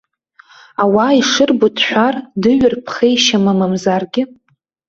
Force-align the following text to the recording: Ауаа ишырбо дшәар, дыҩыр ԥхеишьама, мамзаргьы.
Ауаа 0.83 1.11
ишырбо 1.19 1.67
дшәар, 1.75 2.15
дыҩыр 2.41 2.73
ԥхеишьама, 2.85 3.53
мамзаргьы. 3.59 4.23